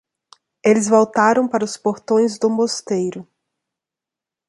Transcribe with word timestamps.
Eles 0.65 0.87
voltaram 0.89 1.47
para 1.47 1.63
os 1.63 1.77
portões 1.77 2.39
do 2.39 2.49
mosteiro. 2.49 3.27